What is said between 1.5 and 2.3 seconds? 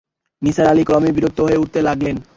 উঠতে লাগলেন।